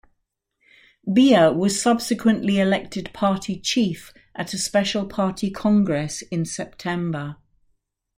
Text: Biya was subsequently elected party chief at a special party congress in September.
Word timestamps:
Biya 1.07 1.55
was 1.55 1.79
subsequently 1.79 2.57
elected 2.57 3.13
party 3.13 3.59
chief 3.59 4.11
at 4.33 4.51
a 4.51 4.57
special 4.57 5.05
party 5.05 5.51
congress 5.51 6.23
in 6.23 6.43
September. 6.43 7.35